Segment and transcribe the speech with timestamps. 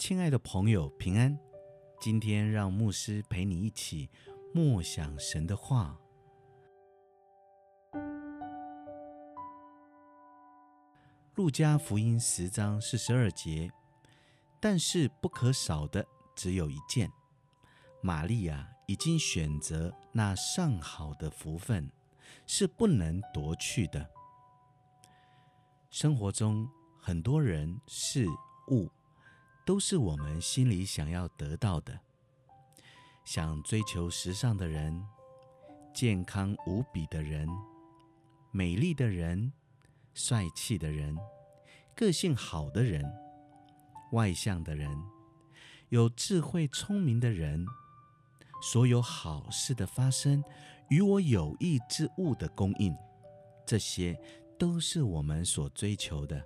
[0.00, 1.38] 亲爱的朋友，平安。
[2.00, 4.08] 今天让牧师陪你一起
[4.54, 5.94] 默想神的话。
[11.34, 13.70] 路加福音十章四十二节，
[14.58, 17.12] 但是不可少的只有一件。
[18.00, 21.92] 玛利亚已经选择那上好的福分，
[22.46, 24.08] 是不能夺去的。
[25.90, 26.66] 生活中
[26.98, 28.26] 很多人事
[28.70, 28.90] 物。
[29.70, 31.96] 都是我们心里想要得到的。
[33.24, 35.00] 想追求时尚的人，
[35.94, 37.48] 健康无比的人，
[38.50, 39.52] 美丽的人，
[40.12, 41.16] 帅气的人，
[41.94, 43.08] 个性好的人，
[44.10, 44.90] 外向的人，
[45.90, 47.64] 有智慧聪明的人，
[48.60, 50.42] 所有好事的发生，
[50.88, 52.92] 与我有益之物的供应，
[53.64, 54.20] 这些
[54.58, 56.44] 都是我们所追求的。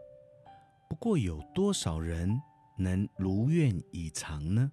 [0.90, 2.38] 不过，有多少人？
[2.76, 4.70] 能如愿以偿呢？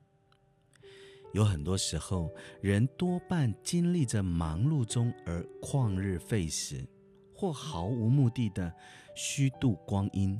[1.33, 2.29] 有很多时候，
[2.61, 6.85] 人多半经历着忙碌中而旷日费时，
[7.33, 8.73] 或毫无目的的
[9.15, 10.37] 虚度光阴。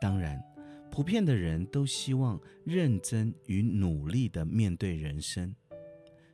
[0.00, 0.38] 当然，
[0.90, 5.54] 普遍的人都希望认真与努力的面对人生，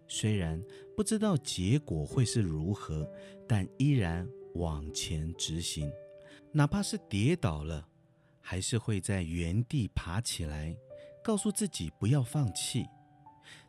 [0.08, 0.60] 虽然
[0.96, 3.08] 不知道结果会是如何，
[3.46, 5.88] 但依然往前执行，
[6.50, 7.86] 哪怕是跌倒了。
[8.40, 10.76] 还是会在原地爬起来，
[11.22, 12.86] 告诉自己不要放弃。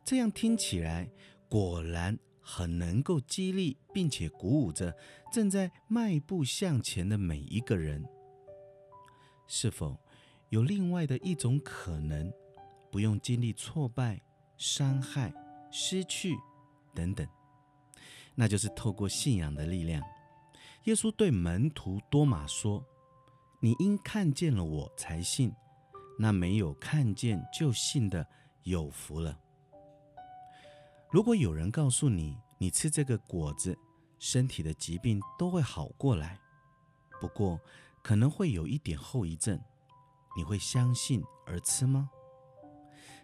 [0.04, 1.10] 这样听起来
[1.48, 4.96] 果然很能够激励，并且鼓舞着
[5.32, 8.04] 正在迈步向前的每一个人。
[9.48, 10.00] 是否
[10.50, 12.32] 有另外的一种可能，
[12.92, 14.22] 不用经历挫败、
[14.58, 15.34] 伤害、
[15.72, 16.36] 失去
[16.96, 17.28] 等等？
[18.34, 20.02] 那就是透过信仰的力量。
[20.86, 22.84] 耶稣对门徒多马说。
[23.64, 25.54] 你因看见了我才信，
[26.18, 28.26] 那没有看见就信的
[28.64, 29.38] 有福了。
[31.12, 33.78] 如果有人告诉你，你吃这个果子，
[34.18, 36.40] 身体的疾病都会好过来，
[37.20, 37.60] 不过
[38.02, 39.62] 可能会有一点后遗症，
[40.36, 42.10] 你会相信而吃吗？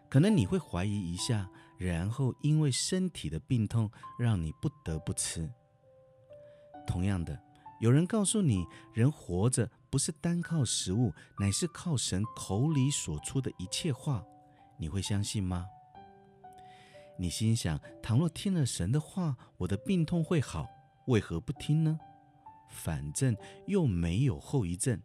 [0.07, 5.51] 可能你会怀疑一下，然后因为身体的病痛让你不得不吃。
[6.85, 7.41] 同样的。
[7.79, 14.23] 有人告诉你，人活着不是单靠食物，乃是靠神口里所出的一切话，
[14.77, 15.67] 你会相信吗？
[17.17, 20.67] 你心想：倘若听了神的话，我的病痛会好，
[21.07, 21.99] 为何不听呢？
[22.69, 25.01] 反正又没有后遗症。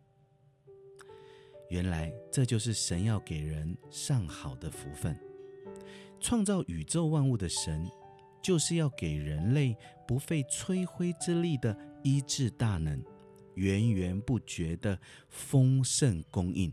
[1.71, 5.19] 原来这就是神要给人上好的福分。
[6.21, 7.89] 创造宇宙万物的神，
[8.43, 9.77] 就是要给人类
[10.07, 11.77] 不费吹灰之力的。
[12.05, 13.01] 医治大能，
[13.55, 14.99] 源源不绝的
[15.29, 16.73] 丰盛供应，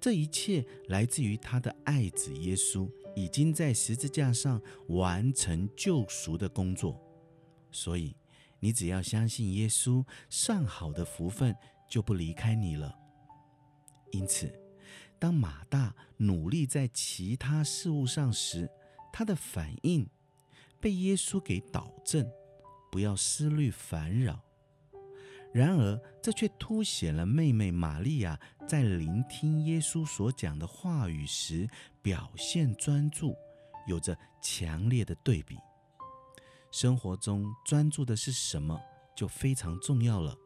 [0.00, 7.00] 这一切来自于他的爱子耶稣，已经在十字架上完成救赎的工作。
[7.70, 8.16] 所以，
[8.58, 11.54] 你只要相信耶稣，上好的福分
[11.88, 12.96] 就不离开你了。
[14.10, 14.52] 因此，
[15.18, 18.68] 当马大努力在其他事物上时，
[19.12, 20.08] 他的反应
[20.80, 22.28] 被耶稣给导正，
[22.90, 24.42] 不要思虑烦扰。
[25.52, 28.38] 然而，这却凸显了妹妹玛利亚
[28.68, 31.68] 在聆听耶稣所讲的话语时
[32.00, 33.34] 表现专注，
[33.86, 35.56] 有着强烈的对比。
[36.70, 38.80] 生活中专注的是什么，
[39.16, 40.36] 就非常重要了，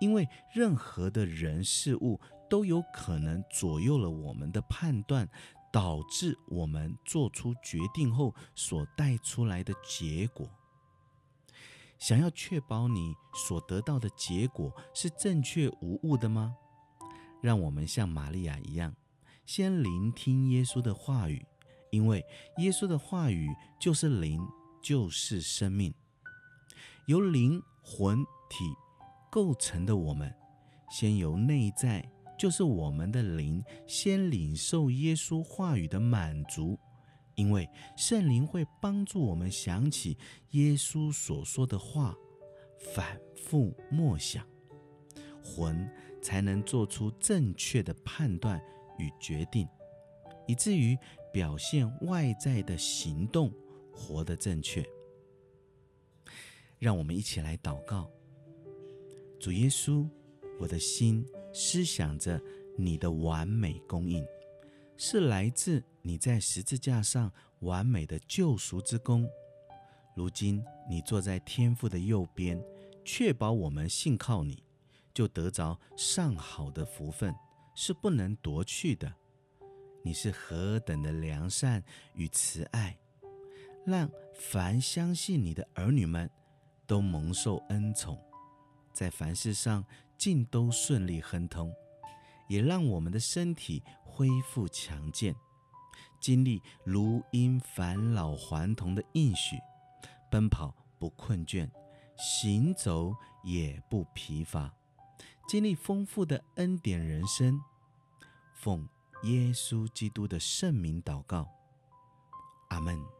[0.00, 2.20] 因为任何的人事物
[2.50, 5.26] 都有可能左右了我们的判断，
[5.72, 10.46] 导致我们做出决定后所带出来的结果。
[11.98, 16.54] 想要确保你所得到的结果是正确无误的吗？
[17.40, 18.94] 让我们像玛利亚一样，
[19.44, 21.44] 先聆听耶稣的话语，
[21.90, 22.24] 因为
[22.58, 23.48] 耶稣的话语
[23.80, 24.40] 就是灵，
[24.82, 25.92] 就是生命。
[27.06, 28.64] 由灵魂体
[29.30, 30.34] 构成的我们，
[30.90, 32.04] 先由内在，
[32.38, 36.78] 就是我们的灵，先领受耶稣话语的满足。
[37.36, 40.18] 因为圣灵会帮助我们想起
[40.50, 42.16] 耶稣所说的话，
[42.94, 44.46] 反复默想，
[45.42, 45.88] 魂
[46.20, 48.60] 才能做出正确的判断
[48.98, 49.68] 与决定，
[50.46, 50.98] 以至于
[51.32, 53.52] 表现外在的行动
[53.92, 54.84] 活得正确。
[56.78, 58.10] 让我们一起来祷告：
[59.38, 60.08] 主耶稣，
[60.58, 62.40] 我的心思想着
[62.78, 64.26] 你的完美供应。
[64.98, 67.32] 是来自你在十字架上
[67.62, 69.28] 完美的救赎之功。
[70.14, 72.62] 如今你坐在天父的右边，
[73.04, 74.62] 确保我们信靠你，
[75.12, 77.34] 就得着上好的福分，
[77.74, 79.12] 是不能夺去的。
[80.04, 81.82] 你是何等的良善
[82.14, 82.96] 与慈爱，
[83.84, 86.30] 让凡相信你的儿女们
[86.86, 88.16] 都蒙受恩宠，
[88.92, 89.84] 在凡事上
[90.16, 91.74] 尽都顺利亨通，
[92.48, 95.34] 也让我们的身体恢复强健，
[96.26, 99.60] 经历如因返老还童的应许，
[100.28, 101.70] 奔跑不困倦，
[102.16, 103.14] 行走
[103.44, 104.74] 也不疲乏。
[105.46, 107.60] 经历丰富的恩典人生，
[108.56, 108.88] 奉
[109.22, 111.48] 耶稣基督的圣名祷告，
[112.70, 113.15] 阿门。